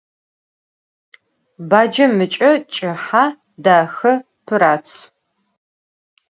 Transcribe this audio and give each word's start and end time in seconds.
Bacem 1.69 2.13
ıç'e 2.25 2.51
ç'ıhe, 2.73 3.25
daxe, 3.63 4.13
pırats. 4.45 4.93